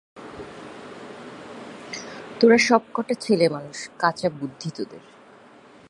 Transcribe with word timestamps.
তোরা 2.39 2.57
সবকটা 2.57 3.13
ছেলেমানুষ, 3.21 3.77
কাঁচা 3.99 4.29
বুদ্ধি 4.29 4.69
তোদের। 4.75 5.03